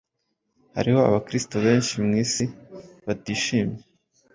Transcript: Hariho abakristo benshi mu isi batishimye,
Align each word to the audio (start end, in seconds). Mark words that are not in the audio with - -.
Hariho 0.75 0.99
abakristo 1.09 1.55
benshi 1.65 1.93
mu 2.05 2.11
isi 2.23 2.45
batishimye, 3.05 3.79